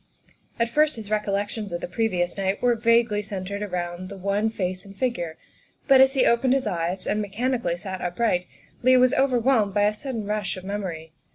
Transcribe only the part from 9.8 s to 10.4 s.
a sudden